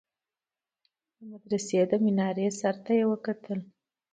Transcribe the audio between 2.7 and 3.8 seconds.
ته يې وكتل.